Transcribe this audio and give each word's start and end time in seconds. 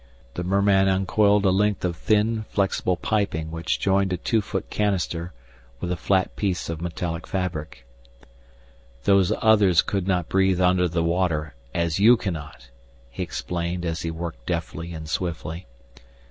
The 0.33 0.43
merman 0.43 0.87
uncoiled 0.87 1.45
a 1.45 1.51
length 1.51 1.85
of 1.85 1.95
thin, 1.95 2.45
flexible 2.49 2.97
piping 2.97 3.51
which 3.51 3.79
joined 3.79 4.11
a 4.11 4.17
two 4.17 4.41
foot 4.41 4.71
canister 4.71 5.31
with 5.79 5.91
a 5.91 5.95
flat 5.95 6.35
piece 6.35 6.69
of 6.69 6.81
metallic 6.81 7.27
fabric. 7.27 7.85
"Those 9.03 9.31
Others 9.43 9.83
could 9.83 10.07
not 10.07 10.27
breathe 10.27 10.59
under 10.59 10.87
the 10.87 11.03
water, 11.03 11.53
as 11.71 11.99
you 11.99 12.17
cannot," 12.17 12.71
he 13.11 13.21
explained 13.21 13.85
as 13.85 14.01
he 14.01 14.09
worked 14.09 14.47
deftly 14.47 14.91
and 14.91 15.07
swiftly. 15.07 15.67